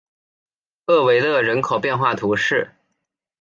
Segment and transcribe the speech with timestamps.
[0.87, 2.71] 厄维勒人口变化图示